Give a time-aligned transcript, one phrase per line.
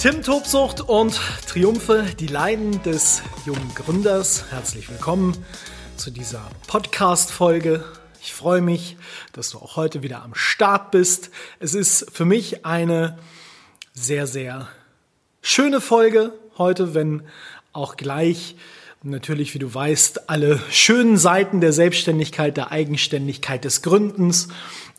[0.00, 4.46] Tim Tobsucht und Triumphe, die Leiden des jungen Gründers.
[4.50, 5.36] Herzlich willkommen
[5.98, 7.84] zu dieser Podcast-Folge.
[8.22, 8.96] Ich freue mich,
[9.34, 11.30] dass du auch heute wieder am Start bist.
[11.58, 13.18] Es ist für mich eine
[13.92, 14.68] sehr, sehr
[15.42, 17.24] schöne Folge heute, wenn
[17.74, 18.56] auch gleich
[19.02, 24.48] natürlich, wie du weißt, alle schönen Seiten der Selbstständigkeit, der Eigenständigkeit des Gründens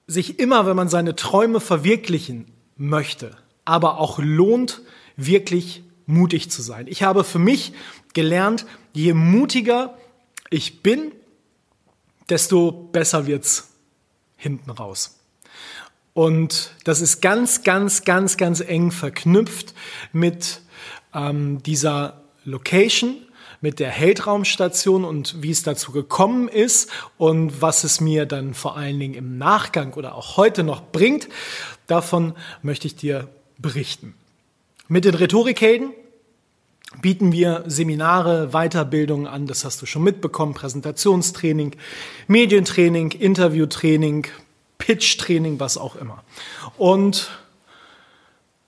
[0.08, 4.82] sich immer, wenn man seine Träume verwirklichen möchte, aber auch lohnt,
[5.16, 6.88] wirklich mutig zu sein.
[6.88, 7.74] Ich habe für mich
[8.14, 9.96] gelernt, je mutiger
[10.50, 11.12] ich bin,
[12.30, 13.70] desto besser wird's
[14.38, 15.20] hinten raus.
[16.14, 19.74] Und das ist ganz, ganz, ganz, ganz eng verknüpft
[20.12, 20.62] mit
[21.14, 23.16] ähm, dieser Location,
[23.62, 28.76] mit der Heldraumstation und wie es dazu gekommen ist und was es mir dann vor
[28.78, 31.30] allen Dingen im Nachgang oder auch heute noch bringt.
[31.88, 34.14] Davon möchte ich dir berichten.
[34.90, 35.92] Mit den Rhetorikhelden
[37.02, 41.76] bieten wir Seminare, Weiterbildungen an, das hast du schon mitbekommen, Präsentationstraining,
[42.28, 44.28] Medientraining, Interviewtraining,
[44.84, 46.26] Pitch-Training, was auch immer.
[46.78, 47.32] Und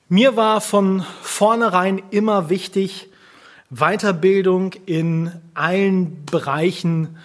[0.07, 3.09] mir war von vornherein immer wichtig,
[3.69, 7.17] Weiterbildung in allen Bereichen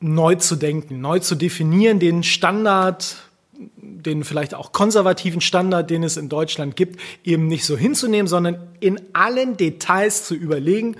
[0.00, 3.16] neu zu denken, neu zu definieren, den Standard,
[3.52, 8.66] den vielleicht auch konservativen Standard, den es in Deutschland gibt, eben nicht so hinzunehmen, sondern
[8.80, 10.96] in allen Details zu überlegen,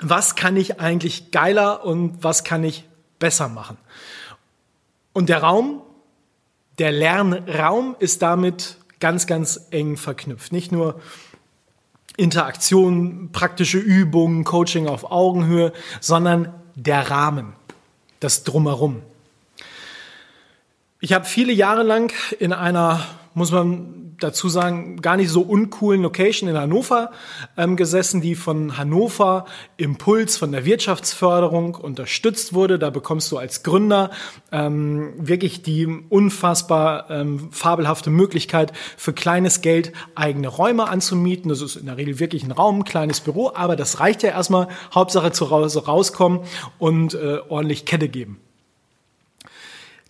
[0.00, 2.84] was kann ich eigentlich geiler und was kann ich
[3.18, 3.76] besser machen.
[5.12, 5.82] Und der Raum,
[6.78, 10.52] der Lernraum ist damit ganz, ganz eng verknüpft.
[10.52, 11.00] Nicht nur
[12.16, 17.54] Interaktion, praktische Übungen, Coaching auf Augenhöhe, sondern der Rahmen,
[18.20, 19.02] das Drumherum.
[21.00, 23.04] Ich habe viele Jahre lang in einer,
[23.34, 27.10] muss man dazu sagen, gar nicht so uncoolen Location in Hannover
[27.56, 32.78] ähm, gesessen, die von Hannover Impuls von der Wirtschaftsförderung unterstützt wurde.
[32.78, 34.10] Da bekommst du als Gründer
[34.50, 41.48] ähm, wirklich die unfassbar ähm, fabelhafte Möglichkeit, für kleines Geld eigene Räume anzumieten.
[41.48, 44.30] Das ist in der Regel wirklich ein Raum, ein kleines Büro, aber das reicht ja
[44.30, 44.68] erstmal.
[44.94, 46.40] Hauptsache zu Hause rauskommen
[46.78, 48.38] und äh, ordentlich Kette geben.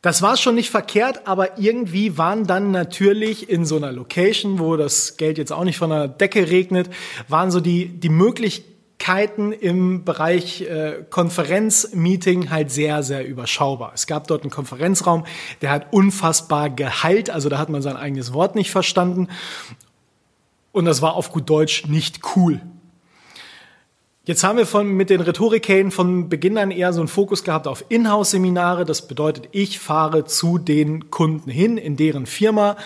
[0.02, 4.76] Das war schon nicht verkehrt, aber irgendwie waren dann natürlich in so einer Location, wo
[4.76, 6.90] das Geld jetzt auch nicht von der Decke regnet,
[7.28, 13.92] waren so die, die Möglichkeiten im Bereich äh, Konferenzmeeting halt sehr, sehr überschaubar.
[13.94, 15.24] Es gab dort einen Konferenzraum,
[15.60, 19.28] der hat unfassbar geheilt, also da hat man sein eigenes Wort nicht verstanden.
[20.72, 22.60] Und das war auf gut Deutsch nicht cool.
[24.24, 27.66] Jetzt haben wir von, mit den Rhetorikhelden von Beginn an eher so einen Fokus gehabt
[27.66, 28.84] auf Inhouse-Seminare.
[28.84, 32.76] Das bedeutet, ich fahre zu den Kunden hin, in deren Firma.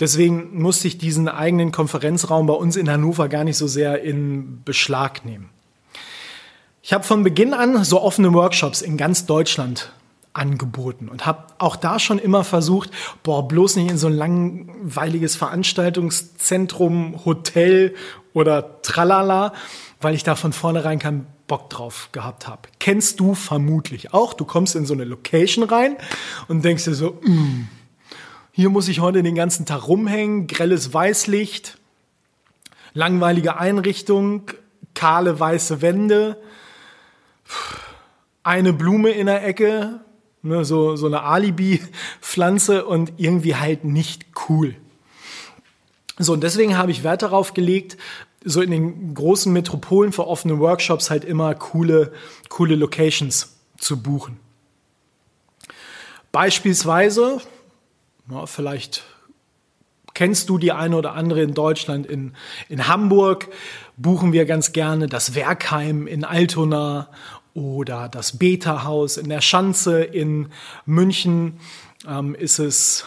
[0.00, 4.62] Deswegen musste ich diesen eigenen Konferenzraum bei uns in Hannover gar nicht so sehr in
[4.64, 5.50] Beschlag nehmen.
[6.82, 9.92] Ich habe von Beginn an so offene Workshops in ganz Deutschland
[10.32, 12.90] angeboten und habe auch da schon immer versucht,
[13.22, 17.94] boah, bloß nicht in so ein langweiliges Veranstaltungszentrum, Hotel
[18.32, 19.52] oder Tralala,
[20.00, 22.68] weil ich da von vornherein keinen Bock drauf gehabt habe.
[22.78, 24.34] Kennst du vermutlich auch.
[24.34, 25.96] Du kommst in so eine Location rein
[26.46, 27.68] und denkst dir so, mm,
[28.52, 31.78] hier muss ich heute den ganzen Tag rumhängen, grelles Weißlicht,
[32.92, 34.50] langweilige Einrichtung,
[34.94, 36.36] kahle weiße Wände,
[38.42, 40.00] eine Blume in der Ecke,
[40.42, 44.74] ne, so, so eine Alibi-Pflanze und irgendwie halt nicht cool.
[46.18, 47.96] So, und deswegen habe ich Wert darauf gelegt,
[48.48, 52.12] so in den großen Metropolen für offene Workshops halt immer coole,
[52.48, 54.40] coole Locations zu buchen.
[56.32, 57.40] Beispielsweise,
[58.30, 59.04] ja, vielleicht
[60.14, 62.32] kennst du die eine oder andere in Deutschland, in,
[62.68, 63.48] in Hamburg
[63.96, 67.08] buchen wir ganz gerne das Werkheim in Altona
[67.54, 70.48] oder das Beta-Haus in der Schanze in
[70.86, 71.60] München
[72.06, 73.04] ähm, ist es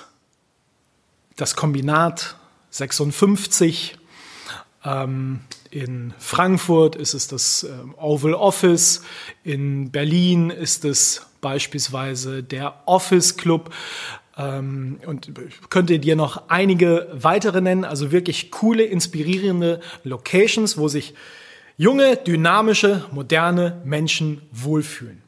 [1.35, 2.35] das Kombinat
[2.69, 4.00] 56 ähm,
[4.83, 9.03] in Frankfurt ist es das ähm, Oval Office,
[9.43, 13.73] in Berlin ist es beispielsweise der Office Club
[14.37, 15.31] ähm, und
[15.69, 21.13] könnte dir noch einige weitere nennen, also wirklich coole, inspirierende Locations, wo sich
[21.77, 25.21] junge, dynamische, moderne Menschen wohlfühlen.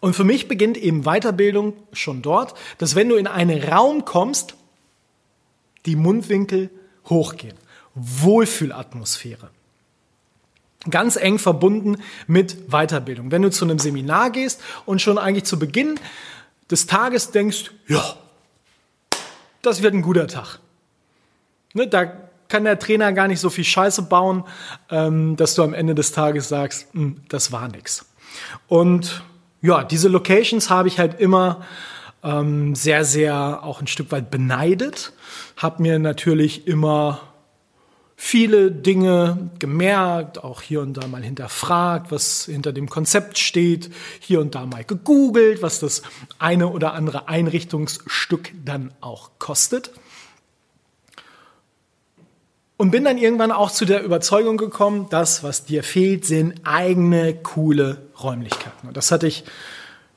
[0.00, 4.54] Und für mich beginnt eben Weiterbildung schon dort, dass wenn du in einen Raum kommst,
[5.86, 6.70] die Mundwinkel
[7.08, 7.56] hochgehen.
[8.00, 9.50] Wohlfühlatmosphäre.
[10.88, 13.30] Ganz eng verbunden mit Weiterbildung.
[13.30, 15.98] Wenn du zu einem Seminar gehst und schon eigentlich zu Beginn
[16.70, 18.16] des Tages denkst, ja,
[19.62, 20.60] das wird ein guter Tag.
[21.74, 22.06] Ne, da
[22.48, 24.44] kann der Trainer gar nicht so viel Scheiße bauen,
[24.90, 28.06] ähm, dass du am Ende des Tages sagst, hm, das war nix.
[28.68, 29.22] Und
[29.60, 31.64] ja, diese Locations habe ich halt immer
[32.22, 35.12] ähm, sehr, sehr auch ein Stück weit beneidet.
[35.56, 37.20] Hab mir natürlich immer
[38.20, 44.40] viele Dinge gemerkt, auch hier und da mal hinterfragt, was hinter dem Konzept steht, hier
[44.40, 46.02] und da mal gegoogelt, was das
[46.40, 49.92] eine oder andere Einrichtungsstück dann auch kostet.
[52.76, 57.34] Und bin dann irgendwann auch zu der Überzeugung gekommen, das, was dir fehlt, sind eigene
[57.34, 58.88] coole Räumlichkeiten.
[58.88, 59.44] Und das hatte ich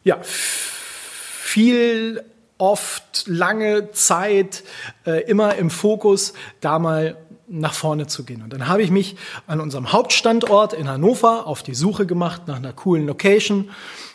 [0.04, 2.24] ja viel,
[2.58, 4.64] oft, lange Zeit
[5.06, 7.16] äh, immer im Fokus, da mal
[7.52, 8.42] nach vorne zu gehen.
[8.42, 12.56] Und dann habe ich mich an unserem Hauptstandort in Hannover auf die Suche gemacht nach
[12.56, 13.70] einer coolen Location,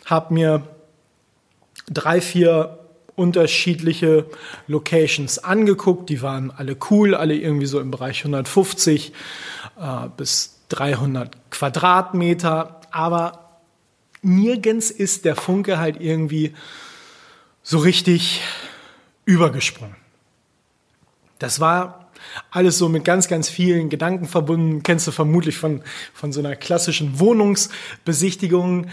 [0.05, 0.63] habe mir
[1.89, 2.79] drei, vier
[3.15, 4.25] unterschiedliche
[4.67, 6.09] Locations angeguckt.
[6.09, 9.11] Die waren alle cool, alle irgendwie so im Bereich 150
[9.79, 12.81] äh, bis 300 Quadratmeter.
[12.91, 13.59] Aber
[14.21, 16.53] nirgends ist der Funke halt irgendwie
[17.63, 18.41] so richtig
[19.25, 19.95] übergesprungen.
[21.39, 22.06] Das war
[22.51, 24.83] alles so mit ganz, ganz vielen Gedanken verbunden.
[24.83, 25.83] Kennst du vermutlich von,
[26.13, 28.87] von so einer klassischen Wohnungsbesichtigung,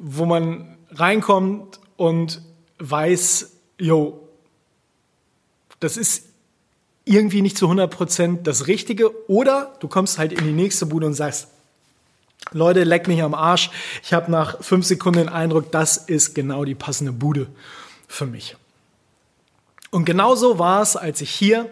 [0.00, 2.42] wo man reinkommt und
[2.78, 4.28] weiß, yo,
[5.80, 6.24] das ist
[7.04, 9.28] irgendwie nicht zu 100 Prozent das Richtige.
[9.28, 11.48] Oder du kommst halt in die nächste Bude und sagst,
[12.52, 13.70] Leute, leck mich am Arsch.
[14.02, 17.48] Ich habe nach fünf Sekunden den Eindruck, das ist genau die passende Bude
[18.08, 18.56] für mich.
[19.90, 21.70] Und genauso war es, als ich hier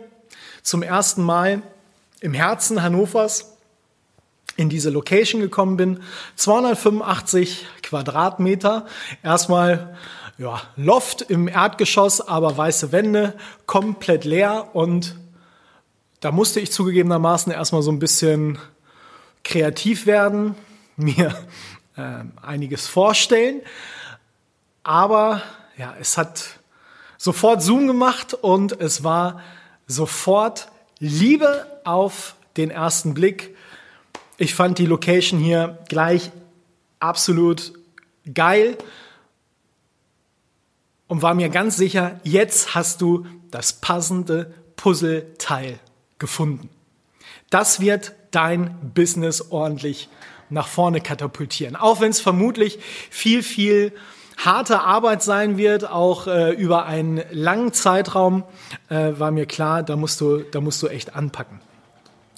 [0.68, 1.62] zum ersten Mal
[2.20, 3.56] im Herzen Hannovers
[4.56, 6.02] in diese Location gekommen bin.
[6.36, 8.86] 285 Quadratmeter.
[9.22, 9.96] Erstmal
[10.36, 13.34] ja, Loft im Erdgeschoss, aber weiße Wände,
[13.64, 14.74] komplett leer.
[14.74, 15.16] Und
[16.20, 18.58] da musste ich zugegebenermaßen erstmal so ein bisschen
[19.44, 20.54] kreativ werden,
[20.96, 21.34] mir
[21.96, 23.62] äh, einiges vorstellen.
[24.82, 25.40] Aber
[25.78, 26.60] ja, es hat
[27.16, 29.40] sofort Zoom gemacht und es war
[29.88, 30.68] sofort
[31.00, 33.56] Liebe auf den ersten Blick.
[34.36, 36.30] Ich fand die Location hier gleich
[37.00, 37.72] absolut
[38.32, 38.76] geil
[41.08, 45.80] und war mir ganz sicher, jetzt hast du das passende Puzzleteil
[46.18, 46.68] gefunden.
[47.50, 50.08] Das wird dein Business ordentlich
[50.50, 51.76] nach vorne katapultieren.
[51.76, 52.78] Auch wenn es vermutlich
[53.10, 53.92] viel, viel
[54.38, 58.44] harte Arbeit sein wird, auch äh, über einen langen Zeitraum,
[58.88, 61.60] äh, war mir klar, da musst du, da musst du echt anpacken.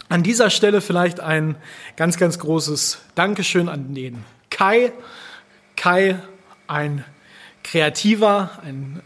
[0.09, 1.57] An dieser Stelle vielleicht ein
[1.97, 4.93] ganz, ganz großes Dankeschön an den Kai.
[5.77, 6.19] Kai,
[6.67, 7.05] ein
[7.63, 9.03] Kreativer, ein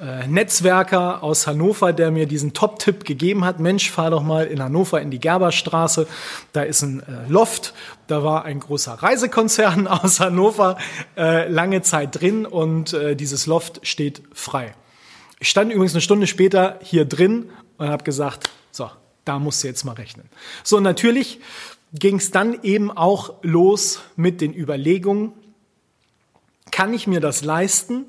[0.00, 3.60] äh, äh, Netzwerker aus Hannover, der mir diesen Top-Tipp gegeben hat.
[3.60, 6.06] Mensch, fahr doch mal in Hannover in die Gerberstraße.
[6.52, 7.74] Da ist ein äh, Loft.
[8.06, 10.78] Da war ein großer Reisekonzern aus Hannover
[11.16, 14.74] äh, lange Zeit drin und äh, dieses Loft steht frei.
[15.38, 18.90] Ich stand übrigens eine Stunde später hier drin und habe gesagt, so,
[19.24, 20.28] da musst du jetzt mal rechnen.
[20.62, 21.40] So, natürlich
[21.92, 25.32] ging es dann eben auch los mit den Überlegungen,
[26.76, 28.04] kann ich mir das leisten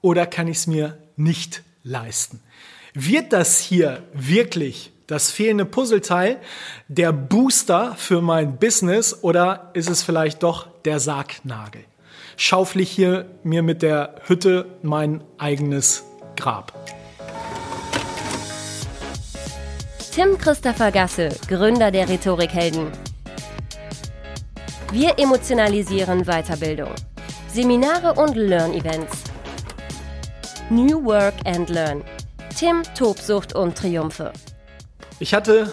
[0.00, 2.38] oder kann ich es mir nicht leisten?
[2.94, 6.40] Wird das hier wirklich das fehlende Puzzleteil
[6.86, 11.82] der Booster für mein Business oder ist es vielleicht doch der Sargnagel?
[12.36, 16.04] Schaufel ich hier mir mit der Hütte mein eigenes
[16.36, 16.72] Grab.
[20.14, 22.92] Tim Christopher Gasse, Gründer der Rhetorikhelden.
[24.92, 26.94] Wir emotionalisieren Weiterbildung.
[27.56, 29.16] Seminare und Learn-Events.
[30.68, 32.04] New Work and Learn.
[32.54, 34.34] Tim, Tobsucht und Triumphe.
[35.20, 35.72] Ich hatte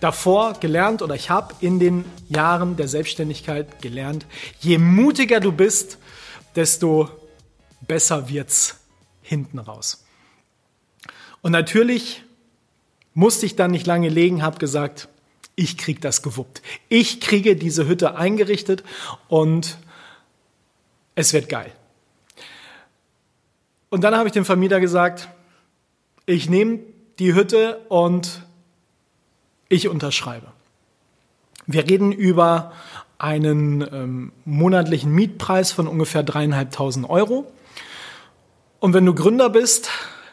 [0.00, 4.26] davor gelernt oder ich habe in den Jahren der Selbstständigkeit gelernt,
[4.60, 5.96] je mutiger du bist,
[6.54, 7.08] desto
[7.80, 8.78] besser wird's
[9.22, 10.04] hinten raus.
[11.40, 12.24] Und natürlich
[13.14, 15.08] musste ich dann nicht lange legen, habe gesagt,
[15.54, 16.62] ich krieg das gewuppt.
[16.88, 18.82] Ich kriege diese Hütte eingerichtet
[19.28, 19.78] und
[21.14, 21.72] es wird geil.
[23.90, 25.28] Und dann habe ich dem Vermieter gesagt,
[26.24, 26.80] ich nehme
[27.18, 28.42] die Hütte und
[29.68, 30.46] ich unterschreibe.
[31.66, 32.72] Wir reden über
[33.18, 37.50] einen ähm, monatlichen Mietpreis von ungefähr dreieinhalbtausend Euro.
[38.80, 39.90] Und wenn du Gründer bist,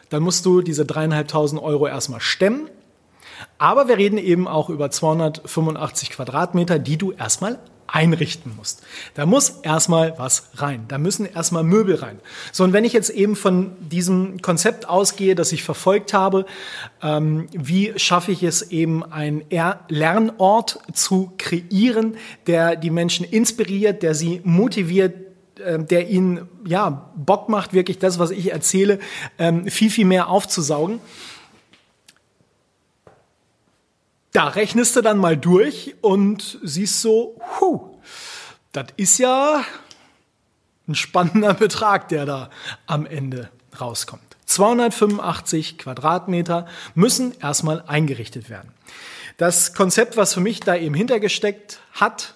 [0.08, 2.68] dann musst du diese dreieinhalbtausend Euro erstmal stemmen.
[3.60, 8.82] Aber wir reden eben auch über 285 Quadratmeter, die du erstmal einrichten musst.
[9.12, 10.86] Da muss erstmal was rein.
[10.88, 12.20] Da müssen erstmal Möbel rein.
[12.52, 16.46] So, und wenn ich jetzt eben von diesem Konzept ausgehe, das ich verfolgt habe,
[17.02, 19.42] ähm, wie schaffe ich es eben, einen
[19.88, 25.16] Lernort zu kreieren, der die Menschen inspiriert, der sie motiviert,
[25.62, 29.00] ähm, der ihnen ja Bock macht, wirklich das, was ich erzähle,
[29.38, 30.98] ähm, viel, viel mehr aufzusaugen.
[34.40, 37.98] Da rechnest du dann mal durch und siehst so, huh,
[38.72, 39.62] das ist ja
[40.88, 42.48] ein spannender Betrag, der da
[42.86, 44.38] am Ende rauskommt.
[44.46, 48.72] 285 Quadratmeter müssen erstmal eingerichtet werden.
[49.36, 52.34] Das Konzept, was für mich da eben hintergesteckt hat,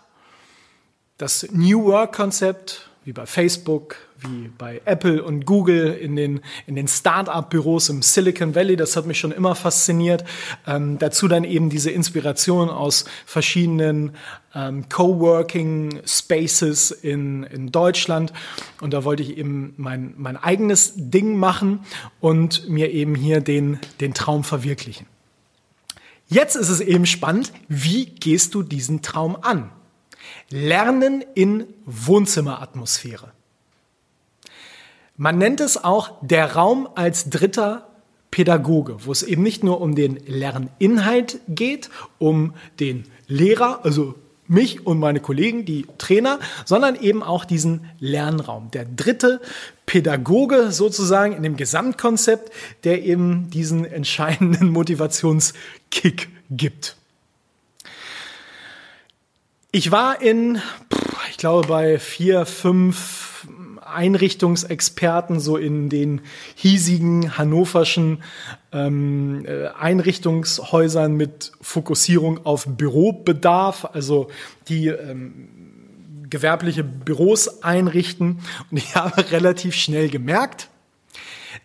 [1.17, 6.75] das New Work Konzept, wie bei Facebook, wie bei Apple und Google in den, in
[6.75, 8.77] den Start-up-Büros im Silicon Valley.
[8.77, 10.25] Das hat mich schon immer fasziniert.
[10.67, 14.13] Ähm, dazu dann eben diese Inspiration aus verschiedenen
[14.55, 18.33] ähm, Coworking Spaces in, in Deutschland.
[18.81, 21.81] Und da wollte ich eben mein, mein eigenes Ding machen
[22.21, 25.07] und mir eben hier den, den Traum verwirklichen.
[26.27, 29.71] Jetzt ist es eben spannend, wie gehst du diesen Traum an?
[30.51, 33.33] Lernen in Wohnzimmeratmosphäre.
[35.17, 37.89] Man nennt es auch der Raum als dritter
[38.31, 41.89] Pädagoge, wo es eben nicht nur um den Lerninhalt geht,
[42.19, 44.17] um den Lehrer, also
[44.49, 48.71] mich und meine Kollegen, die Trainer, sondern eben auch diesen Lernraum.
[48.73, 49.41] Der dritte
[49.87, 52.53] Pädagoge sozusagen in dem Gesamtkonzept,
[52.83, 56.97] der eben diesen entscheidenden Motivationskick gibt.
[59.75, 60.63] Ich war in,
[61.33, 63.49] ich glaube, bei vier, fünf
[63.85, 66.21] Einrichtungsexperten so in den
[66.55, 68.23] hiesigen hannoverschen
[68.71, 74.29] ähm, äh, Einrichtungshäusern mit Fokussierung auf Bürobedarf, also
[74.69, 75.49] die ähm,
[76.31, 78.43] gewerbliche Büros einrichten.
[78.71, 80.69] Und ich habe relativ schnell gemerkt,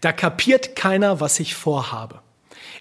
[0.02, 2.22] da kapiert keiner, was ich vorhabe.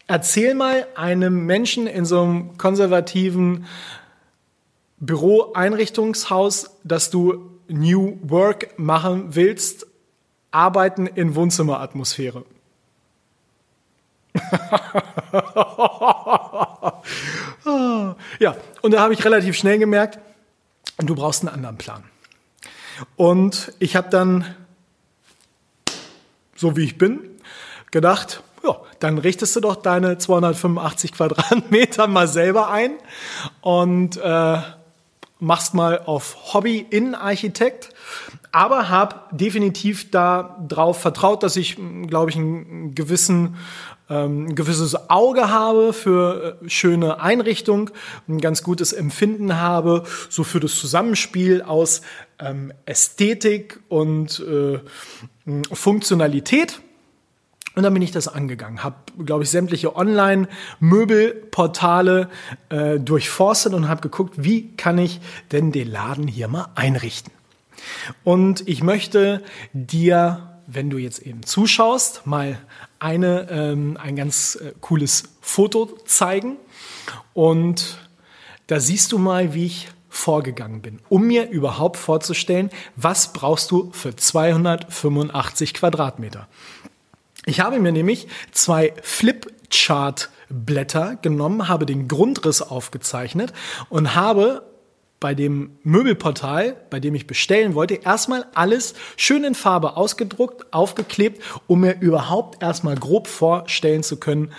[0.06, 3.66] Erzähl mal einem Menschen in so einem konservativen
[5.00, 9.86] Büroeinrichtungshaus, dass du New Work machen willst,
[10.50, 12.44] arbeiten in Wohnzimmeratmosphäre.
[18.38, 20.18] ja, und da habe ich relativ schnell gemerkt,
[20.98, 22.04] du brauchst einen anderen Plan.
[23.16, 24.54] Und ich habe dann,
[26.56, 27.20] so wie ich bin,
[27.90, 32.92] gedacht, ja, dann richtest du doch deine 285 Quadratmeter mal selber ein
[33.60, 34.58] und äh,
[35.40, 37.90] machst mal auf Hobby-Innenarchitekt,
[38.50, 41.76] aber habe definitiv darauf vertraut, dass ich,
[42.08, 43.56] glaube ich, einen gewissen
[44.10, 47.90] ähm, ein gewisses Auge habe für äh, schöne Einrichtung,
[48.26, 52.00] ein ganz gutes Empfinden habe, so für das Zusammenspiel aus
[52.38, 54.78] ähm, Ästhetik und äh,
[55.72, 56.80] Funktionalität.
[57.78, 62.28] Und dann bin ich das angegangen, habe, glaube ich, sämtliche Online-Möbelportale
[62.70, 65.20] äh, durchforstet und habe geguckt, wie kann ich
[65.52, 67.32] denn den Laden hier mal einrichten.
[68.24, 72.58] Und ich möchte dir wenn du jetzt eben zuschaust, mal
[72.98, 76.58] eine, ähm, ein ganz äh, cooles Foto zeigen.
[77.32, 77.96] Und
[78.66, 83.90] da siehst du mal, wie ich vorgegangen bin, um mir überhaupt vorzustellen, was brauchst du
[83.92, 86.48] für 285 Quadratmeter.
[87.48, 93.54] Ich habe mir nämlich zwei Flipchart-Blätter genommen, habe den Grundriss aufgezeichnet
[93.88, 94.64] und habe
[95.18, 101.42] bei dem Möbelportal, bei dem ich bestellen wollte, erstmal alles schön in Farbe ausgedruckt, aufgeklebt,
[101.66, 104.52] um mir überhaupt erstmal grob vorstellen zu können,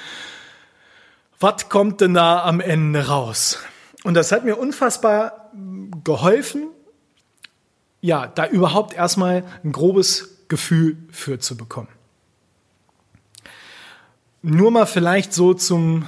[1.40, 3.60] was kommt denn da am Ende raus?
[4.04, 5.52] Und das hat mir unfassbar
[6.04, 6.70] geholfen,
[8.02, 11.99] ja, da überhaupt erstmal ein grobes Gefühl für zu bekommen.
[14.42, 16.06] Nur mal vielleicht so zum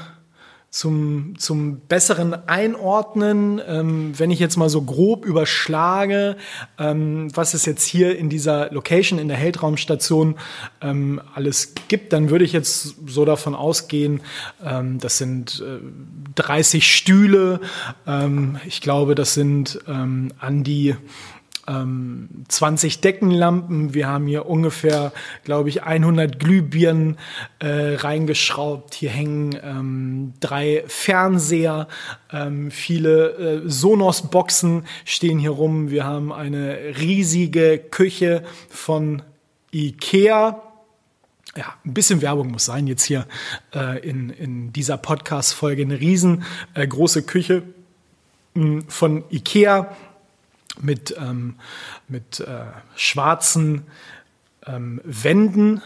[0.72, 6.38] zum, zum besseren Einordnen, ähm, wenn ich jetzt mal so grob überschlage,
[6.80, 10.38] ähm, was es jetzt hier in dieser Location, in der Heldraumstation
[10.82, 14.22] ähm, alles gibt, dann würde ich jetzt so davon ausgehen,
[14.64, 15.80] ähm, das sind äh,
[16.36, 17.60] 30 Stühle,
[18.08, 20.96] ähm, ich glaube, das sind ähm, an die
[21.68, 23.94] 20 ähm, Deckenlampen.
[23.94, 25.12] Wir haben hier ungefähr,
[25.44, 27.18] glaube ich, 100 Glühbirnen
[27.60, 28.96] äh, reingeschraubt.
[28.96, 31.88] Hier hängen ähm, drei Fernseher,
[32.32, 35.92] ähm, viele äh, Sonos-Boxen stehen hier rum.
[35.92, 39.22] Wir haben eine riesige Küche von
[39.72, 40.62] Ikea.
[41.56, 43.28] Ja, ein bisschen Werbung muss sein jetzt hier
[43.76, 45.84] äh, in, in dieser Podcast-Folge.
[45.84, 47.64] Eine riesengroße äh, Küche
[48.56, 49.96] mh, hm, von Ikea
[50.80, 51.56] mit, ähm,
[52.08, 53.84] mit äh, schwarzen
[54.66, 55.82] ähm, Wänden,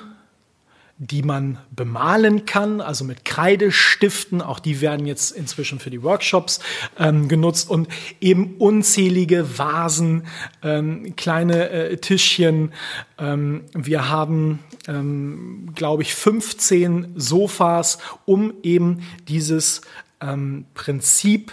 [0.98, 4.42] die man bemalen kann, also mit Kreidestiften.
[4.42, 6.62] Auch die werden jetzt inzwischen für die Workshops
[6.98, 7.90] ähm, genutzt und
[8.22, 10.26] eben unzählige Vasen,
[10.64, 12.72] ähm, kleine äh, Tischchen.
[13.18, 19.82] Ähm, wir haben, ähm, glaube ich, 15 Sofas, um eben dieses
[20.22, 21.52] ähm, Prinzip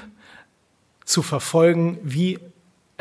[1.05, 2.39] zu verfolgen, wie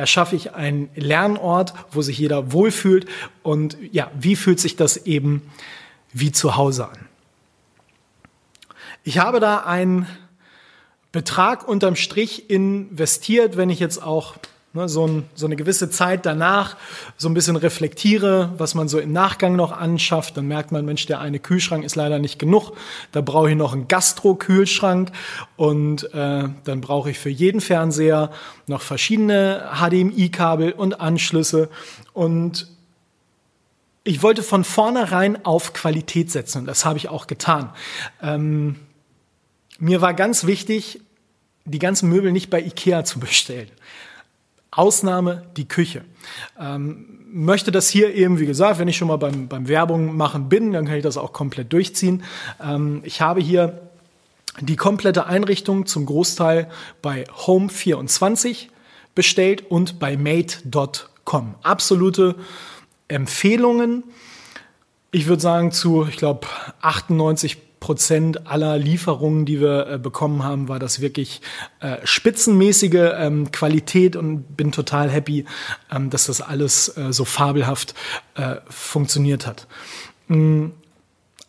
[0.01, 3.05] erschaffe ich einen Lernort, wo sich jeder wohlfühlt
[3.43, 5.43] und ja, wie fühlt sich das eben
[6.11, 7.07] wie zu Hause an.
[9.03, 10.07] Ich habe da einen
[11.11, 14.37] Betrag unterm Strich investiert, wenn ich jetzt auch
[14.73, 16.77] Ne, so, ein, so, eine gewisse Zeit danach
[17.17, 21.05] so ein bisschen reflektiere, was man so im Nachgang noch anschafft, dann merkt man, Mensch,
[21.07, 22.71] der eine Kühlschrank ist leider nicht genug.
[23.11, 25.11] Da brauche ich noch einen Gastro-Kühlschrank
[25.57, 28.31] und äh, dann brauche ich für jeden Fernseher
[28.67, 31.67] noch verschiedene HDMI-Kabel und Anschlüsse
[32.13, 32.67] und
[34.05, 37.71] ich wollte von vornherein auf Qualität setzen und das habe ich auch getan.
[38.21, 38.77] Ähm,
[39.79, 41.01] mir war ganz wichtig,
[41.65, 43.69] die ganzen Möbel nicht bei Ikea zu bestellen.
[44.71, 46.03] Ausnahme die Küche.
[46.59, 50.49] Ähm, möchte das hier eben, wie gesagt, wenn ich schon mal beim, beim Werbung machen
[50.49, 52.23] bin, dann kann ich das auch komplett durchziehen.
[52.61, 53.81] Ähm, ich habe hier
[54.59, 56.69] die komplette Einrichtung zum Großteil
[57.01, 58.67] bei Home24
[59.15, 61.55] bestellt und bei made.com.
[61.63, 62.35] Absolute
[63.07, 64.03] Empfehlungen.
[65.11, 66.47] Ich würde sagen zu, ich glaube,
[66.81, 71.41] 98 Prozent aller Lieferungen, die wir äh, bekommen haben, war das wirklich
[71.81, 75.45] äh, spitzenmäßige ähm, Qualität und bin total happy,
[75.91, 77.95] ähm, dass das alles äh, so fabelhaft
[78.35, 79.67] äh, funktioniert hat.
[80.27, 80.73] Mhm.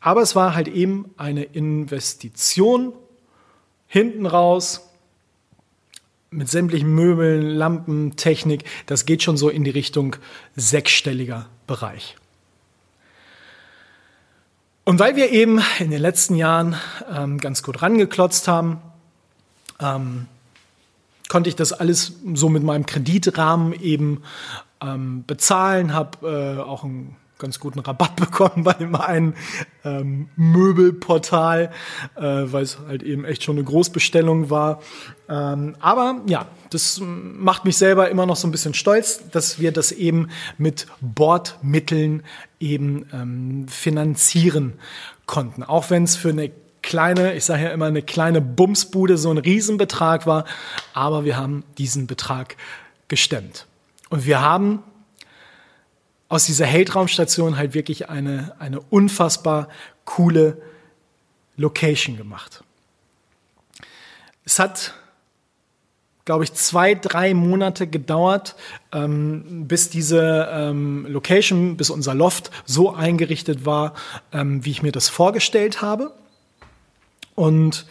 [0.01, 2.95] Aber es war halt eben eine Investition
[3.87, 4.88] hinten raus
[6.31, 8.64] mit sämtlichen Möbeln, Lampen, Technik.
[8.87, 10.16] Das geht schon so in die Richtung
[10.57, 12.16] sechsstelliger Bereich.
[14.85, 16.77] Und weil wir eben in den letzten Jahren
[17.14, 18.81] ähm, ganz gut rangeklotzt haben,
[19.81, 20.27] ähm,
[21.29, 24.23] konnte ich das alles so mit meinem Kreditrahmen eben
[24.83, 29.35] ähm, bezahlen, habe äh, auch einen ganz guten Rabatt bekommen bei dem einen
[29.85, 31.73] ähm, Möbelportal,
[32.14, 34.81] äh, weil es halt eben echt schon eine Großbestellung war.
[35.29, 39.73] Ähm, aber ja, das macht mich selber immer noch so ein bisschen stolz, dass wir
[39.73, 42.23] das eben mit Bordmitteln
[42.62, 44.75] eben ähm, finanzieren
[45.27, 45.62] konnten.
[45.62, 46.51] Auch wenn es für eine
[46.83, 50.44] kleine, ich sage ja immer eine kleine Bumsbude so ein Riesenbetrag war,
[50.94, 52.57] aber wir haben diesen Betrag
[53.09, 53.66] gestemmt.
[54.09, 54.83] Und wir haben
[56.29, 59.68] aus dieser Heldraumstation halt wirklich eine, eine unfassbar
[60.05, 60.61] coole
[61.57, 62.64] Location gemacht.
[64.44, 64.94] Es hat,
[66.25, 68.55] glaube ich, zwei, drei Monate gedauert,
[68.93, 73.95] ähm, bis diese ähm, Location, bis unser Loft so eingerichtet war,
[74.33, 76.13] ähm, wie ich mir das vorgestellt habe.
[77.35, 77.87] Und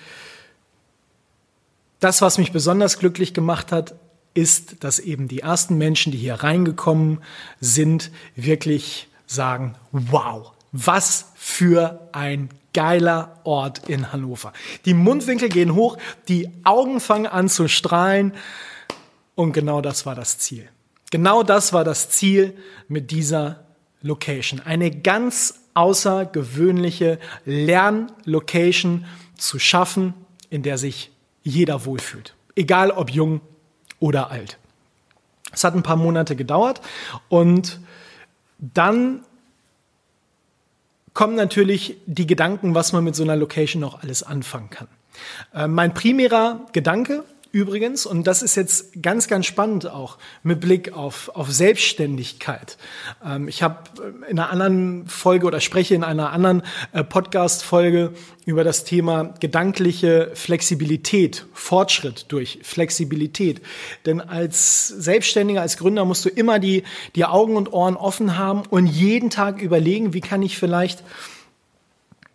[2.00, 3.96] das, was mich besonders glücklich gemacht hat,
[4.34, 7.20] ist, dass eben die ersten Menschen, die hier reingekommen
[7.60, 14.54] sind, wirklich sagen, wow, was für ein geiler Ort in Hannover.
[14.86, 18.34] Die Mundwinkel gehen hoch, die Augen fangen an zu strahlen
[19.36, 20.70] und genau das war das Ziel.
[21.12, 22.58] Genau das war das Ziel
[22.88, 23.66] mit dieser
[24.02, 24.62] Location.
[24.62, 29.06] Eine ganz außergewöhnliche Lernlocation
[29.36, 30.14] zu schaffen,
[30.50, 31.12] in der sich
[31.44, 32.36] jeder wohlfühlt.
[32.56, 33.42] Egal ob jung
[34.00, 34.58] oder alt.
[35.52, 36.82] Es hat ein paar Monate gedauert
[37.30, 37.80] und
[38.60, 39.26] dann
[41.14, 44.88] kommen natürlich die Gedanken, was man mit so einer Location noch alles anfangen kann.
[45.54, 50.94] Äh, mein primärer Gedanke übrigens, und das ist jetzt ganz, ganz spannend auch mit Blick
[50.94, 52.78] auf, auf Selbstständigkeit.
[53.26, 53.78] Ähm, ich habe
[54.30, 58.14] in einer anderen Folge oder spreche in einer anderen äh, Podcast-Folge
[58.46, 63.62] über das Thema gedankliche Flexibilität, Fortschritt durch Flexibilität.
[64.06, 66.84] Denn als Selbstständiger, als Gründer musst du immer die,
[67.16, 71.04] die Augen und Ohren offen haben und jeden Tag überlegen, wie kann ich vielleicht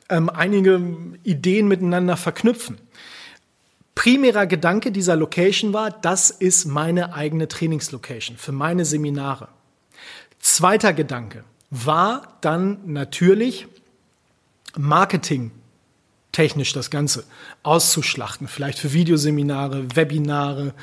[0.08, 0.80] ähm, einige
[1.24, 2.78] Ideen miteinander verknüpfen
[3.96, 9.48] primärer Gedanke dieser Location war, das ist meine eigene Trainingslocation für meine Seminare.
[10.38, 13.66] Zweiter Gedanke war dann natürlich
[14.76, 15.50] Marketing
[16.30, 17.24] technisch das Ganze
[17.62, 20.74] auszuschlachten, vielleicht für Videoseminare, Webinare,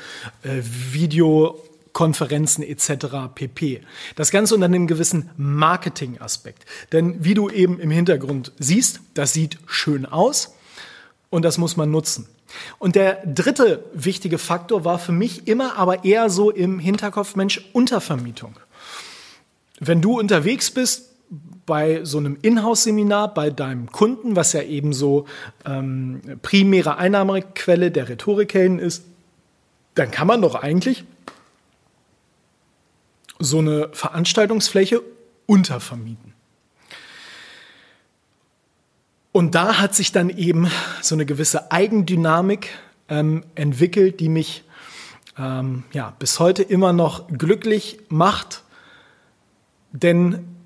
[0.42, 3.32] äh, Videokonferenzen etc.
[3.32, 3.82] pp.
[4.16, 6.64] Das Ganze unter einem gewissen Marketing-Aspekt.
[6.90, 10.56] Denn wie du eben im Hintergrund siehst, das sieht schön aus
[11.30, 12.26] und das muss man nutzen.
[12.78, 17.68] Und der dritte wichtige Faktor war für mich immer aber eher so im Hinterkopf, Mensch,
[17.72, 18.56] Untervermietung.
[19.80, 21.10] Wenn du unterwegs bist
[21.66, 25.26] bei so einem Inhouse-Seminar bei deinem Kunden, was ja eben so
[25.64, 29.04] ähm, primäre Einnahmequelle der Rhetorikhelden ist,
[29.94, 31.04] dann kann man doch eigentlich
[33.38, 35.02] so eine Veranstaltungsfläche
[35.46, 36.33] untervermieten.
[39.34, 40.70] Und da hat sich dann eben
[41.02, 42.68] so eine gewisse Eigendynamik
[43.08, 44.62] ähm, entwickelt, die mich
[45.36, 48.62] ähm, ja, bis heute immer noch glücklich macht.
[49.90, 50.56] Denn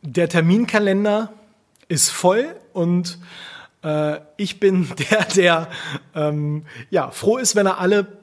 [0.00, 1.32] der Terminkalender
[1.88, 3.18] ist voll und
[3.82, 5.68] äh, ich bin der, der
[6.14, 8.19] ähm, ja, froh ist, wenn er alle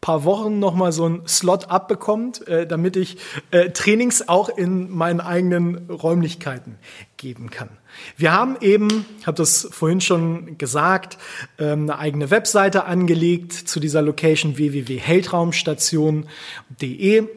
[0.00, 3.18] paar Wochen noch mal so einen Slot abbekommt, äh, damit ich
[3.50, 6.78] äh, Trainings auch in meinen eigenen Räumlichkeiten
[7.18, 7.68] geben kann.
[8.16, 11.18] Wir haben eben, ich habe das vorhin schon gesagt,
[11.58, 17.28] ähm, eine eigene Webseite angelegt zu dieser Location www.heldraumstation.de.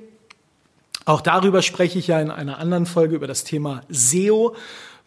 [1.05, 4.55] Auch darüber spreche ich ja in einer anderen Folge über das Thema SEO.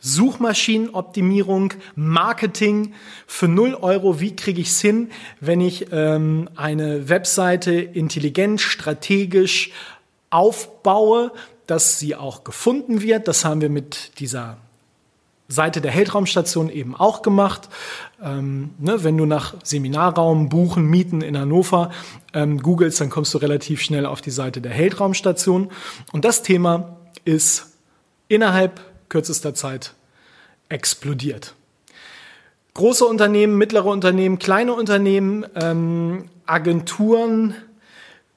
[0.00, 2.94] Suchmaschinenoptimierung, Marketing
[3.26, 4.20] für 0 Euro.
[4.20, 9.70] Wie kriege ich es hin, wenn ich ähm, eine Webseite intelligent, strategisch
[10.30, 11.32] aufbaue,
[11.66, 13.26] dass sie auch gefunden wird?
[13.26, 14.58] Das haben wir mit dieser
[15.48, 17.68] Seite der Heldraumstation eben auch gemacht.
[18.22, 21.90] Ähm, ne, wenn du nach Seminarraum buchen, mieten in Hannover
[22.34, 25.70] ähm, googelst, dann kommst du relativ schnell auf die Seite der Heldraumstation.
[26.12, 27.76] Und das Thema ist
[28.28, 29.94] innerhalb kürzester Zeit
[30.68, 31.54] explodiert.
[32.74, 37.54] Große Unternehmen, mittlere Unternehmen, kleine Unternehmen, ähm, Agenturen,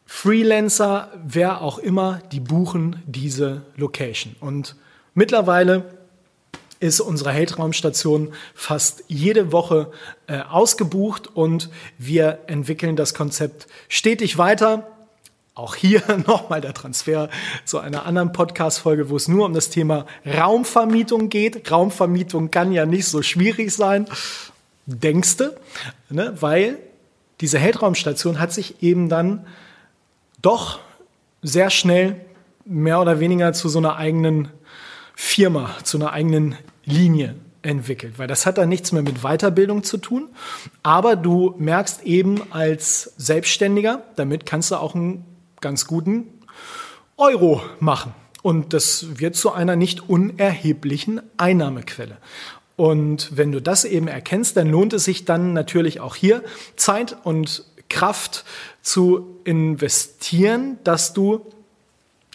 [0.05, 4.36] Freelancer, wer auch immer, die buchen diese Location.
[4.39, 4.75] Und
[5.13, 5.99] mittlerweile
[6.79, 9.91] ist unsere Heldraumstation fast jede Woche
[10.27, 14.88] äh, ausgebucht und wir entwickeln das Konzept stetig weiter.
[15.60, 17.28] Auch hier nochmal der Transfer
[17.65, 21.69] zu einer anderen Podcast-Folge, wo es nur um das Thema Raumvermietung geht.
[21.69, 24.06] Raumvermietung kann ja nicht so schwierig sein,
[24.86, 25.60] denkste,
[26.10, 26.34] ne?
[26.39, 26.78] weil
[27.41, 29.45] diese Heldraumstation hat sich eben dann
[30.41, 30.80] doch
[31.41, 32.15] sehr schnell
[32.63, 34.48] mehr oder weniger zu so einer eigenen
[35.13, 39.98] Firma, zu einer eigenen Linie entwickelt, weil das hat dann nichts mehr mit Weiterbildung zu
[39.98, 40.30] tun,
[40.84, 45.26] aber du merkst eben als Selbstständiger, damit kannst du auch einen
[45.62, 46.28] ganz guten
[47.17, 48.13] Euro machen.
[48.41, 52.17] Und das wird zu einer nicht unerheblichen Einnahmequelle.
[52.78, 56.43] Und wenn du das eben erkennst, dann lohnt es sich dann natürlich auch hier
[56.78, 58.45] Zeit und Kraft
[58.82, 61.45] zu investieren, dass du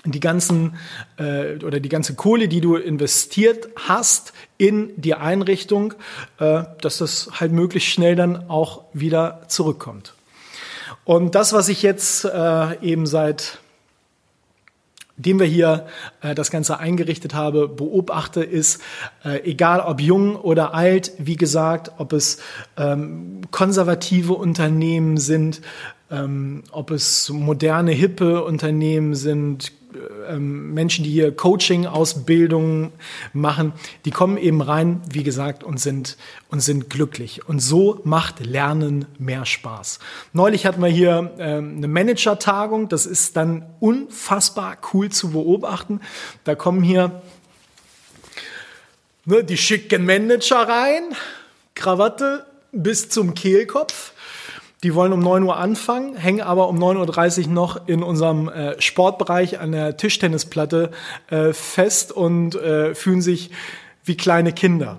[0.05, 0.77] die ganzen
[1.17, 5.95] äh, oder die ganze Kohle, die du investiert hast in die Einrichtung,
[6.39, 10.14] äh, dass das halt möglichst schnell dann auch wieder zurückkommt.
[11.05, 13.59] Und das, was ich jetzt äh, eben seit
[15.17, 15.87] dem wir hier
[16.23, 18.81] äh, das Ganze eingerichtet habe, beobachte, ist,
[19.25, 22.39] äh, egal ob jung oder alt, wie gesagt, ob es
[22.77, 25.61] ähm, konservative Unternehmen sind,
[26.15, 29.73] ähm, ob es moderne, hippe Unternehmen sind,
[30.29, 32.93] ähm, Menschen, die hier Coaching-Ausbildungen
[33.33, 33.73] machen,
[34.05, 36.17] die kommen eben rein, wie gesagt, und sind,
[36.49, 37.49] und sind glücklich.
[37.49, 39.99] Und so macht Lernen mehr Spaß.
[40.33, 42.89] Neulich hatten wir hier ähm, eine Manager-Tagung.
[42.89, 46.01] Das ist dann unfassbar cool zu beobachten.
[46.45, 47.23] Da kommen hier
[49.25, 51.03] ne, die schicken Manager rein,
[51.75, 54.14] Krawatte bis zum Kehlkopf
[54.85, 58.81] die wollen um 9 Uhr anfangen, hängen aber um 9.30 Uhr noch in unserem äh,
[58.81, 60.91] Sportbereich an der Tischtennisplatte
[61.31, 63.51] äh, fest und äh, fühlen sich
[64.05, 64.99] wie kleine Kinder.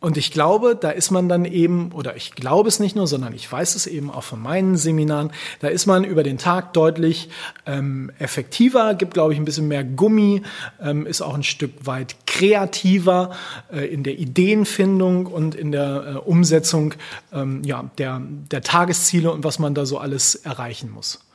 [0.00, 3.34] Und ich glaube, da ist man dann eben, oder ich glaube es nicht nur, sondern
[3.34, 7.30] ich weiß es eben auch von meinen Seminaren, da ist man über den Tag deutlich
[7.66, 10.42] ähm, effektiver, gibt, glaube ich, ein bisschen mehr Gummi,
[10.80, 13.30] ähm, ist auch ein Stück weit kreativer
[13.72, 16.94] äh, in der Ideenfindung und in der äh, Umsetzung
[17.32, 21.27] ähm, ja, der, der Tagesziele und was man da so alles erreichen muss.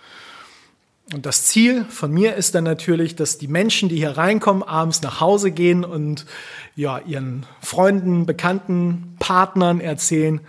[1.12, 5.02] Und das Ziel von mir ist dann natürlich, dass die Menschen, die hier reinkommen, abends
[5.02, 6.26] nach Hause gehen und
[6.76, 10.40] ja, ihren Freunden, Bekannten, Partnern erzählen,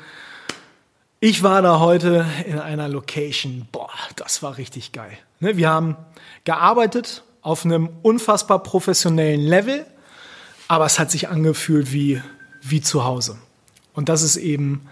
[1.19, 5.17] ich war da heute in einer Location, boah, das war richtig geil.
[5.41, 5.97] Ne, wir haben
[6.45, 9.87] gearbeitet auf einem unfassbar professionellen Level,
[10.69, 12.23] aber es hat sich angefühlt wie,
[12.61, 13.39] wie zu Hause.
[13.95, 14.87] Und das ist eben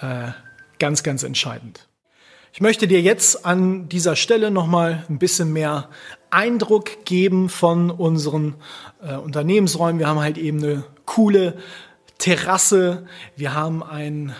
[0.00, 0.32] äh,
[0.78, 1.86] ganz, ganz entscheidend.
[2.52, 5.88] Ich möchte dir jetzt an dieser Stelle nochmal ein bisschen mehr
[6.30, 8.56] Eindruck geben von unseren
[9.00, 10.00] äh, Unternehmensräumen.
[10.00, 11.56] Wir haben halt eben eine coole
[12.18, 13.06] Terrasse.
[13.36, 14.34] Wir haben ein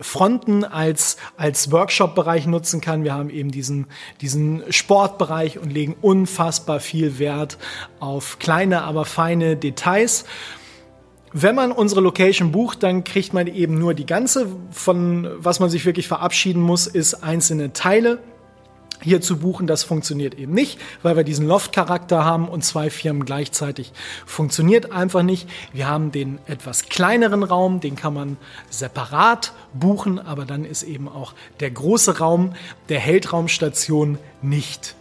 [0.00, 3.04] Fronten als, als Workshop-Bereich nutzen kann.
[3.04, 3.86] Wir haben eben diesen,
[4.20, 7.58] diesen Sportbereich und legen unfassbar viel Wert
[7.98, 10.24] auf kleine, aber feine Details.
[11.32, 14.46] Wenn man unsere Location bucht, dann kriegt man eben nur die ganze.
[14.72, 18.18] Von was man sich wirklich verabschieden muss, ist einzelne Teile
[19.02, 19.66] hier zu buchen.
[19.66, 23.92] Das funktioniert eben nicht, weil wir diesen Loft-Charakter haben und zwei Firmen gleichzeitig.
[24.26, 25.48] Funktioniert einfach nicht.
[25.72, 28.36] Wir haben den etwas kleineren Raum, den kann man
[28.70, 32.54] separat buchen, aber dann ist eben auch der große Raum
[32.88, 34.94] der Heldraumstation nicht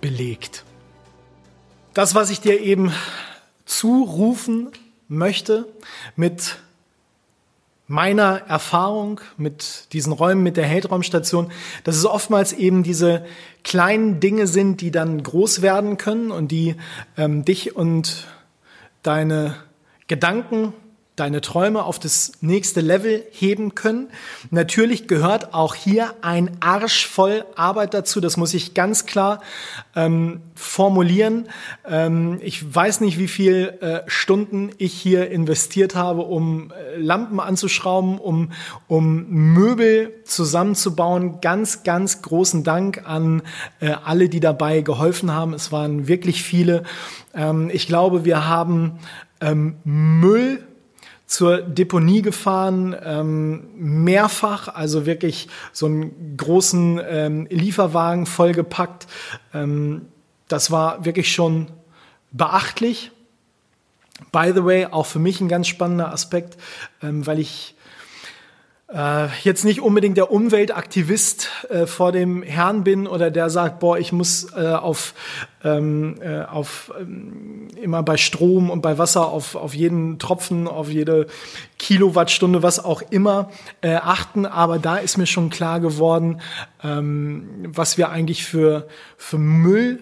[0.00, 0.64] belegt.
[1.94, 2.92] Das, was ich dir eben
[3.64, 4.70] zurufen
[5.08, 5.68] möchte
[6.16, 6.56] mit
[7.92, 11.52] meiner Erfahrung mit diesen Räumen, mit der Heldraumstation,
[11.84, 13.26] dass es oftmals eben diese
[13.64, 16.76] kleinen Dinge sind, die dann groß werden können und die
[17.18, 18.28] ähm, dich und
[19.02, 19.56] deine
[20.06, 20.72] Gedanken
[21.16, 24.08] deine Träume auf das nächste Level heben können.
[24.50, 28.20] Natürlich gehört auch hier ein Arsch voll Arbeit dazu.
[28.20, 29.42] Das muss ich ganz klar
[29.94, 31.48] ähm, formulieren.
[31.86, 37.40] Ähm, ich weiß nicht, wie viel äh, Stunden ich hier investiert habe, um äh, Lampen
[37.40, 38.50] anzuschrauben, um,
[38.88, 41.42] um Möbel zusammenzubauen.
[41.42, 43.42] Ganz, ganz großen Dank an
[43.80, 45.52] äh, alle, die dabei geholfen haben.
[45.52, 46.84] Es waren wirklich viele.
[47.34, 48.98] Ähm, ich glaube, wir haben
[49.42, 50.66] ähm, Müll
[51.26, 59.06] zur Deponie gefahren, ähm, mehrfach, also wirklich so einen großen ähm, Lieferwagen vollgepackt.
[59.54, 60.06] Ähm,
[60.48, 61.68] das war wirklich schon
[62.32, 63.12] beachtlich.
[64.30, 66.58] By the way, auch für mich ein ganz spannender Aspekt,
[67.02, 67.74] ähm, weil ich
[68.92, 73.98] äh, jetzt nicht unbedingt der Umweltaktivist äh, vor dem Herrn bin oder der sagt, boah,
[73.98, 75.14] ich muss äh, auf,
[75.64, 80.90] ähm, äh, auf ähm, immer bei Strom und bei Wasser auf, auf jeden Tropfen, auf
[80.90, 81.26] jede
[81.78, 83.50] Kilowattstunde, was auch immer
[83.80, 84.46] äh, achten.
[84.46, 86.40] Aber da ist mir schon klar geworden,
[86.84, 90.00] ähm, was wir eigentlich für, für Müll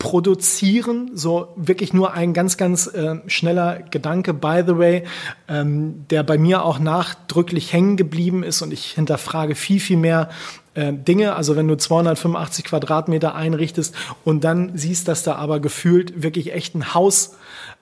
[0.00, 1.10] produzieren.
[1.14, 5.04] So wirklich nur ein ganz, ganz äh, schneller Gedanke, by the way,
[5.46, 10.30] ähm, der bei mir auch nachdrücklich hängen geblieben ist und ich hinterfrage viel, viel mehr
[10.74, 11.36] äh, Dinge.
[11.36, 16.74] Also wenn du 285 Quadratmeter einrichtest und dann siehst, dass da aber gefühlt wirklich echt
[16.74, 17.36] ein Haus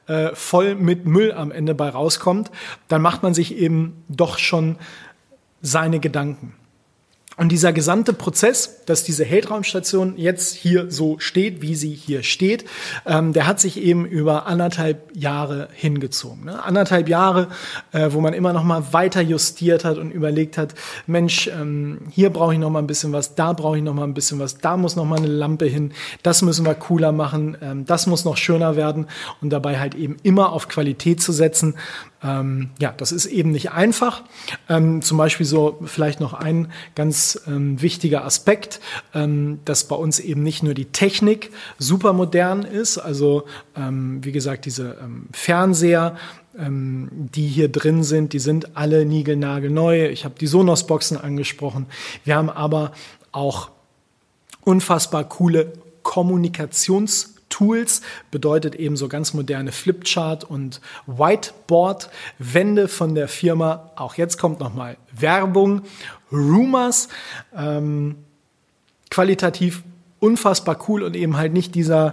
[0.09, 2.51] äh, voll mit Müll am Ende bei rauskommt,
[2.89, 4.77] dann macht man sich eben doch schon
[5.63, 6.55] seine Gedanken.
[7.39, 12.65] Und dieser gesamte Prozess, dass diese Heldraumstation jetzt hier so steht, wie sie hier steht,
[13.07, 16.47] ähm, der hat sich eben über anderthalb Jahre hingezogen.
[16.47, 16.61] Ne?
[16.61, 17.47] Anderthalb Jahre,
[17.93, 20.75] äh, wo man immer noch mal weiter justiert hat und überlegt hat,
[21.07, 24.03] Mensch, ähm, hier brauche ich noch mal ein bisschen was, da brauche ich noch mal
[24.03, 25.93] ein bisschen was, da muss noch mal eine Lampe hin,
[26.25, 29.07] das müssen wir cooler machen, ähm, das muss noch schöner werden
[29.41, 31.77] und dabei halt eben immer auf Qualität zu setzen.
[32.21, 34.25] Ähm, ja, das ist eben nicht einfach.
[34.69, 38.81] Ähm, zum Beispiel so vielleicht noch ein ganz ähm, wichtiger Aspekt,
[39.15, 43.45] ähm, dass bei uns eben nicht nur die Technik super modern ist, also
[43.77, 46.17] ähm, wie gesagt, diese ähm, Fernseher,
[46.59, 50.09] ähm, die hier drin sind, die sind alle niegelnagelneu.
[50.09, 51.87] Ich habe die Sonos-Boxen angesprochen.
[52.25, 52.93] Wir haben aber
[53.33, 53.71] auch
[54.65, 63.91] unfassbar coole Kommunikations- Tools bedeutet eben so ganz moderne Flipchart und Whiteboard-Wände von der Firma.
[63.97, 65.83] Auch jetzt kommt nochmal Werbung.
[66.31, 67.09] Rumors,
[67.57, 68.17] ähm,
[69.11, 69.83] qualitativ
[70.21, 72.13] unfassbar cool und eben halt nicht dieser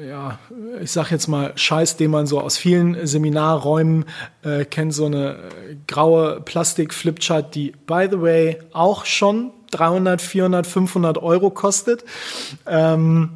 [0.00, 0.38] ja,
[0.80, 4.06] ich sag jetzt mal Scheiß, den man so aus vielen Seminarräumen
[4.42, 5.38] äh, kennt, so eine
[5.86, 12.04] graue Plastik-Flipchart, die, by the way, auch schon 300, 400, 500 Euro kostet.
[12.66, 13.30] Ähm,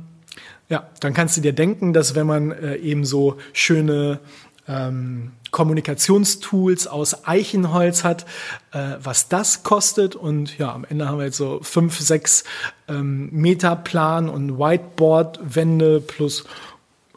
[0.68, 4.20] ja, dann kannst du dir denken, dass wenn man äh, eben so schöne
[4.68, 8.26] ähm, Kommunikationstools aus Eichenholz hat,
[8.72, 10.16] äh, was das kostet.
[10.16, 12.44] Und ja, am Ende haben wir jetzt so fünf, sechs
[12.88, 16.44] ähm, Meter Plan und Whiteboard-Wände plus,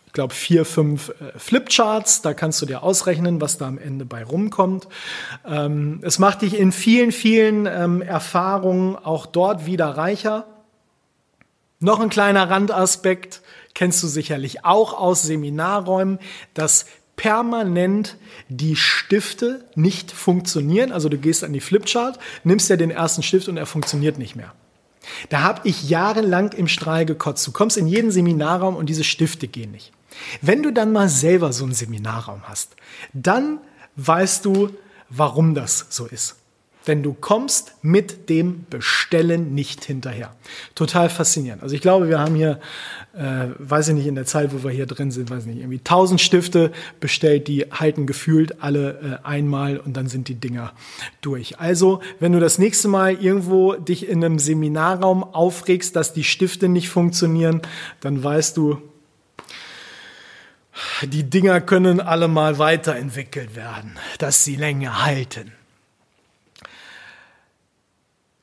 [0.05, 2.21] ich glaube, vier, fünf äh, Flipcharts.
[2.21, 4.87] Da kannst du dir ausrechnen, was da am Ende bei rumkommt.
[5.47, 10.45] Ähm, es macht dich in vielen, vielen ähm, Erfahrungen auch dort wieder reicher.
[11.79, 13.41] Noch ein kleiner Randaspekt,
[13.73, 16.19] kennst du sicherlich auch aus Seminarräumen,
[16.53, 18.17] dass permanent
[18.49, 20.91] die Stifte nicht funktionieren.
[20.91, 24.35] Also du gehst an die Flipchart, nimmst ja den ersten Stift und er funktioniert nicht
[24.35, 24.53] mehr.
[25.29, 27.47] Da habe ich jahrelang im Strahl gekotzt.
[27.47, 29.91] Du kommst in jeden Seminarraum und diese Stifte gehen nicht.
[30.41, 32.75] Wenn du dann mal selber so einen Seminarraum hast,
[33.13, 33.59] dann
[33.95, 34.69] weißt du,
[35.09, 36.38] warum das so ist.
[36.89, 40.35] Denn du kommst mit dem Bestellen nicht hinterher.
[40.73, 41.61] Total faszinierend.
[41.61, 42.59] Also ich glaube, wir haben hier,
[43.13, 45.59] äh, weiß ich nicht, in der Zeit, wo wir hier drin sind, weiß ich nicht,
[45.59, 50.73] irgendwie tausend Stifte bestellt, die halten gefühlt alle äh, einmal und dann sind die Dinger
[51.21, 51.59] durch.
[51.59, 56.69] Also, wenn du das nächste Mal irgendwo dich in einem Seminarraum aufregst, dass die Stifte
[56.69, 57.61] nicht funktionieren,
[58.01, 58.81] dann weißt du,
[61.03, 65.51] die Dinger können alle mal weiterentwickelt werden, dass sie länger halten.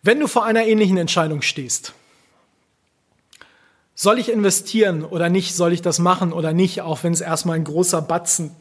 [0.07, 1.93] Wenn du vor einer ähnlichen Entscheidung stehst,
[3.97, 7.57] soll ich investieren oder nicht, soll ich das machen oder nicht, auch wenn es erstmal
[7.57, 8.55] ein großer Batzen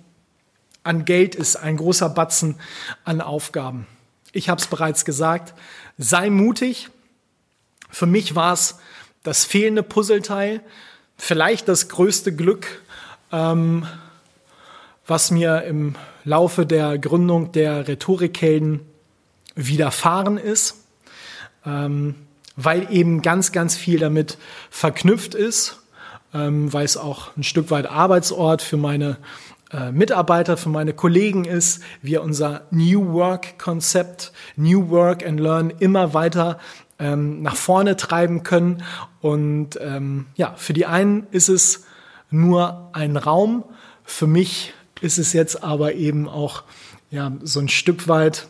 [0.82, 2.56] an Geld ist, ein großer Batzen
[3.04, 3.86] an Aufgaben.
[4.32, 5.54] Ich habe es bereits gesagt,
[6.00, 6.90] sei mutig.
[7.92, 8.80] Für mich war es
[9.22, 10.62] das fehlende Puzzleteil,
[11.16, 12.82] vielleicht das größte Glück,
[13.32, 13.86] ähm,
[15.06, 18.80] was mir im Laufe der Gründung der Rhetorikhelden
[19.54, 20.85] widerfahren ist
[21.66, 22.16] ähm,
[22.56, 24.38] weil eben ganz, ganz viel damit
[24.70, 25.82] verknüpft ist,
[26.34, 29.18] ähm, weil es auch ein Stück weit Arbeitsort für meine
[29.72, 36.14] äh, Mitarbeiter, für meine Kollegen ist, wir unser New Work-Konzept, New Work and Learn immer
[36.14, 36.60] weiter
[37.00, 38.84] ähm, nach vorne treiben können.
[39.22, 41.86] Und ähm, ja, für die einen ist es
[42.30, 43.64] nur ein Raum,
[44.04, 46.64] für mich ist es jetzt aber eben auch
[47.10, 48.48] ja, so ein Stück weit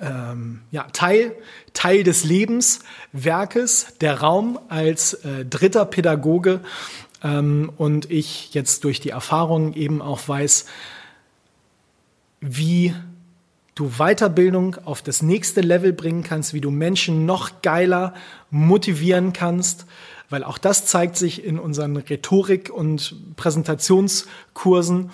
[0.00, 1.34] ähm, ja, Teil,
[1.72, 6.60] Teil des Lebenswerkes, der Raum als äh, dritter Pädagoge.
[7.22, 10.66] Ähm, und ich jetzt durch die Erfahrung eben auch weiß,
[12.40, 12.94] wie
[13.74, 18.14] du Weiterbildung auf das nächste Level bringen kannst, wie du Menschen noch geiler
[18.50, 19.86] motivieren kannst,
[20.28, 25.10] weil auch das zeigt sich in unseren Rhetorik- und Präsentationskursen,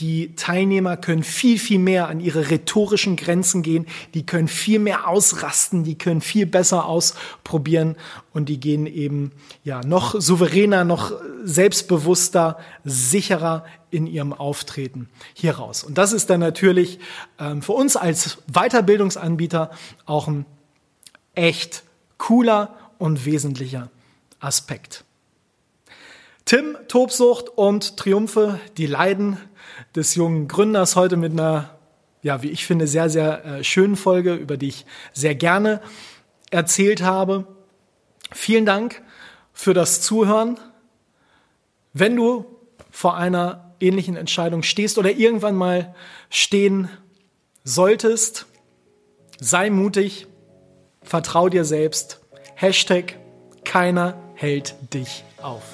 [0.00, 5.08] die Teilnehmer können viel, viel mehr an ihre rhetorischen Grenzen gehen, die können viel mehr
[5.08, 7.96] ausrasten, die können viel besser ausprobieren
[8.32, 9.30] und die gehen eben
[9.62, 11.12] ja noch souveräner, noch
[11.44, 15.84] selbstbewusster, sicherer in ihrem Auftreten hier raus.
[15.84, 16.98] Und das ist dann natürlich
[17.38, 19.70] ähm, für uns als Weiterbildungsanbieter
[20.06, 20.44] auch ein
[21.34, 21.84] echt
[22.18, 23.90] cooler und wesentlicher
[24.40, 25.04] Aspekt.
[26.44, 29.38] Tim, Tobsucht und Triumphe, die Leiden
[29.96, 31.78] des jungen Gründers heute mit einer,
[32.22, 35.80] ja, wie ich finde, sehr, sehr äh, schönen Folge, über die ich sehr gerne
[36.50, 37.46] erzählt habe.
[38.30, 39.02] Vielen Dank
[39.52, 40.58] für das Zuhören.
[41.94, 42.44] Wenn du
[42.90, 45.94] vor einer ähnlichen Entscheidung stehst oder irgendwann mal
[46.28, 46.90] stehen
[47.64, 48.46] solltest,
[49.40, 50.26] sei mutig,
[51.02, 52.20] vertrau dir selbst.
[52.54, 53.16] Hashtag
[53.64, 55.73] keiner hält dich auf.